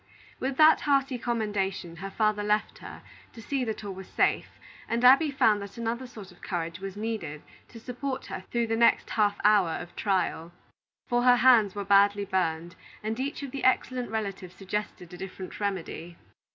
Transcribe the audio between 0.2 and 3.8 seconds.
With that hearty commendation, her father left her, to see